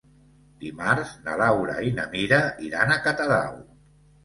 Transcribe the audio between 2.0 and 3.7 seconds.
Mira iran a Catadau.